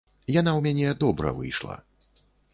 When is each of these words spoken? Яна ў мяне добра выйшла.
Яна 0.35 0.51
ў 0.55 0.61
мяне 0.67 0.95
добра 1.03 1.35
выйшла. 1.43 1.75